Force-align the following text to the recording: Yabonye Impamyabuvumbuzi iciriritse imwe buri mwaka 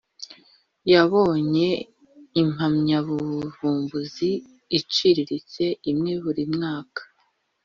Yabonye 0.91 1.67
Impamyabuvumbuzi 2.41 4.31
iciriritse 4.77 5.63
imwe 5.91 6.13
buri 6.23 6.43
mwaka 6.53 7.01